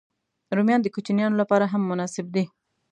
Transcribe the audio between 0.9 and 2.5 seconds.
کوچنيانو لپاره هم مناسب دي